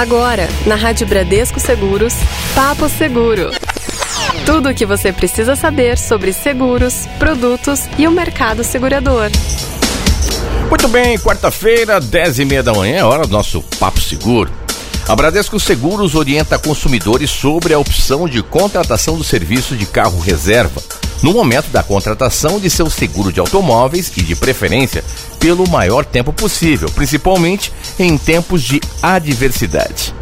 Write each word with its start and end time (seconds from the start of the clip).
Agora, 0.00 0.48
na 0.64 0.76
Rádio 0.76 1.06
Bradesco 1.06 1.60
Seguros, 1.60 2.14
Papo 2.54 2.88
Seguro. 2.88 3.50
Tudo 4.46 4.70
o 4.70 4.74
que 4.74 4.86
você 4.86 5.12
precisa 5.12 5.54
saber 5.54 5.98
sobre 5.98 6.32
seguros, 6.32 7.06
produtos 7.18 7.82
e 7.98 8.08
o 8.08 8.10
mercado 8.10 8.64
segurador. 8.64 9.28
Muito 10.70 10.88
bem, 10.88 11.18
quarta-feira, 11.18 12.00
10 12.00 12.38
e 12.38 12.44
meia 12.46 12.62
da 12.62 12.72
manhã, 12.72 12.96
é 12.96 13.04
hora 13.04 13.26
do 13.26 13.32
nosso 13.32 13.60
Papo 13.78 14.00
Seguro. 14.00 14.50
A 15.06 15.14
Bradesco 15.14 15.60
Seguros 15.60 16.14
orienta 16.14 16.58
consumidores 16.58 17.30
sobre 17.30 17.74
a 17.74 17.78
opção 17.78 18.26
de 18.26 18.42
contratação 18.42 19.18
do 19.18 19.24
serviço 19.24 19.76
de 19.76 19.84
carro 19.84 20.18
reserva 20.18 20.80
no 21.22 21.32
momento 21.32 21.68
da 21.70 21.82
contratação 21.82 22.58
de 22.58 22.70
seu 22.70 22.88
seguro 22.88 23.32
de 23.32 23.40
automóveis 23.40 24.10
e, 24.16 24.22
de 24.22 24.34
preferência, 24.34 25.04
pelo 25.38 25.68
maior 25.68 26.04
tempo 26.04 26.32
possível, 26.32 26.90
principalmente 26.90 27.72
em 27.98 28.16
tempos 28.16 28.62
de 28.62 28.80
adversidade. 29.02 30.14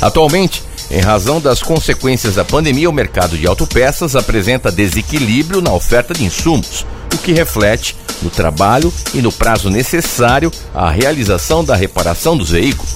Atualmente, 0.00 0.62
em 0.90 1.00
razão 1.00 1.40
das 1.40 1.62
consequências 1.62 2.34
da 2.34 2.44
pandemia, 2.44 2.88
o 2.90 2.92
mercado 2.92 3.36
de 3.36 3.46
autopeças 3.46 4.14
apresenta 4.16 4.70
desequilíbrio 4.70 5.60
na 5.60 5.72
oferta 5.72 6.14
de 6.14 6.24
insumos, 6.24 6.86
o 7.12 7.18
que 7.18 7.32
reflete 7.32 7.96
no 8.22 8.30
trabalho 8.30 8.92
e 9.12 9.20
no 9.20 9.32
prazo 9.32 9.70
necessário 9.70 10.50
à 10.74 10.90
realização 10.90 11.64
da 11.64 11.74
reparação 11.74 12.36
dos 12.36 12.50
veículos. 12.50 12.92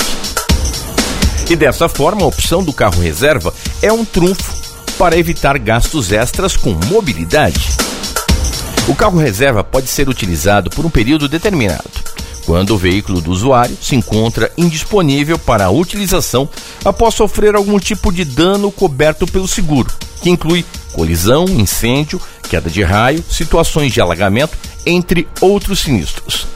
E 1.49 1.57
dessa 1.57 1.89
forma, 1.89 2.23
a 2.23 2.27
opção 2.27 2.63
do 2.63 2.73
carro 2.73 3.01
reserva 3.01 3.55
é 3.81 3.91
um 3.91 4.05
trunfo 4.05 4.68
para 4.99 5.17
evitar 5.17 5.57
gastos 5.59 6.11
extras 6.11 6.57
com 6.57 6.75
mobilidade. 6.87 7.69
O 8.89 8.97
carro 8.97 9.17
reserva 9.17 9.63
pode 9.63 9.87
ser 9.87 10.09
utilizado 10.09 10.71
por 10.71 10.85
um 10.85 10.91
período 10.91 11.29
determinado, 11.29 11.89
quando 12.45 12.75
o 12.75 12.79
veículo 12.79 13.21
do 13.21 13.31
usuário 13.31 13.79
se 13.81 13.95
encontra 13.95 14.51
indisponível 14.59 15.39
para 15.39 15.67
a 15.67 15.71
utilização 15.71 16.49
após 16.85 17.15
sofrer 17.15 17.55
algum 17.55 17.79
tipo 17.79 18.13
de 18.13 18.25
dano 18.25 18.73
coberto 18.73 19.25
pelo 19.25 19.47
seguro, 19.47 19.89
que 20.21 20.31
inclui 20.31 20.65
colisão, 20.93 21.45
incêndio, 21.45 22.21
queda 22.51 22.69
de 22.69 22.83
raio, 22.83 23.23
situações 23.31 23.93
de 23.93 24.01
alagamento, 24.01 24.59
entre 24.85 25.29
outros 25.41 25.79
sinistros. 25.79 26.49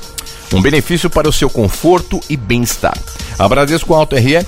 Um 0.53 0.61
benefício 0.61 1.09
para 1.09 1.28
o 1.28 1.33
seu 1.33 1.48
conforto 1.48 2.20
e 2.28 2.36
bem-estar. 2.36 2.98
A 3.38 3.48
Bradesco 3.48 3.94
Auto 3.94 4.16
RE 4.16 4.44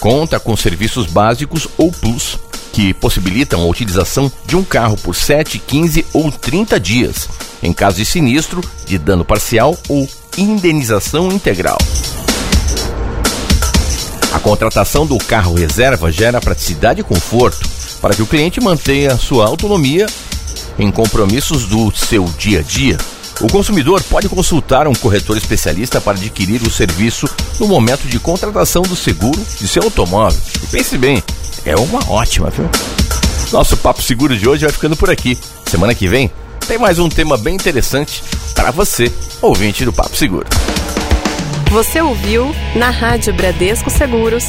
conta 0.00 0.40
com 0.40 0.56
serviços 0.56 1.06
básicos 1.06 1.68
ou 1.76 1.92
plus 1.92 2.38
que 2.78 2.94
possibilitam 2.94 3.60
a 3.60 3.66
utilização 3.66 4.30
de 4.46 4.54
um 4.54 4.62
carro 4.62 4.96
por 4.98 5.12
7, 5.12 5.58
15 5.58 6.06
ou 6.12 6.30
30 6.30 6.78
dias, 6.78 7.28
em 7.60 7.72
caso 7.72 7.96
de 7.96 8.04
sinistro, 8.04 8.62
de 8.86 8.96
dano 8.96 9.24
parcial 9.24 9.76
ou 9.88 10.08
indenização 10.36 11.26
integral. 11.32 11.76
A 14.32 14.38
contratação 14.38 15.04
do 15.04 15.18
carro 15.18 15.54
reserva 15.54 16.12
gera 16.12 16.40
praticidade 16.40 17.00
e 17.00 17.02
conforto 17.02 17.68
para 18.00 18.14
que 18.14 18.22
o 18.22 18.26
cliente 18.28 18.60
mantenha 18.60 19.16
sua 19.16 19.46
autonomia 19.46 20.06
em 20.78 20.92
compromissos 20.92 21.64
do 21.64 21.90
seu 21.96 22.26
dia 22.38 22.60
a 22.60 22.62
dia. 22.62 22.96
O 23.40 23.48
consumidor 23.48 24.00
pode 24.04 24.28
consultar 24.28 24.86
um 24.86 24.94
corretor 24.94 25.36
especialista 25.36 26.00
para 26.00 26.16
adquirir 26.16 26.62
o 26.62 26.70
serviço 26.70 27.28
no 27.58 27.66
momento 27.66 28.06
de 28.06 28.20
contratação 28.20 28.82
do 28.82 28.94
seguro 28.94 29.44
de 29.58 29.66
seu 29.66 29.82
automóvel. 29.82 30.40
E 30.62 30.66
pense 30.68 30.96
bem, 30.96 31.20
é 31.68 31.76
uma 31.76 32.00
ótima, 32.10 32.48
viu? 32.48 32.66
Nosso 33.52 33.76
Papo 33.76 34.00
Seguro 34.02 34.36
de 34.36 34.48
hoje 34.48 34.64
vai 34.64 34.72
ficando 34.72 34.96
por 34.96 35.10
aqui. 35.10 35.38
Semana 35.66 35.94
que 35.94 36.08
vem 36.08 36.32
tem 36.66 36.78
mais 36.78 36.98
um 36.98 37.10
tema 37.10 37.36
bem 37.36 37.54
interessante 37.54 38.24
para 38.54 38.70
você, 38.70 39.12
ouvinte 39.42 39.84
do 39.84 39.92
Papo 39.92 40.16
Seguro. 40.16 40.46
Você 41.70 42.00
ouviu 42.00 42.54
na 42.74 42.88
Rádio 42.88 43.34
Bradesco 43.34 43.90
Seguros 43.90 44.44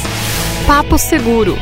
Papo 0.66 0.96
Seguro. 0.96 1.58